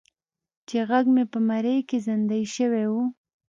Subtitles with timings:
[0.67, 2.95] چې غږ مې په مرۍ کې زیندۍ شوی و.